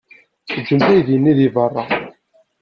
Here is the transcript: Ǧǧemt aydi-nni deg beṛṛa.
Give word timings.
Ǧǧemt 0.59 0.85
aydi-nni 0.87 1.33
deg 1.39 1.51
beṛṛa. 1.55 1.83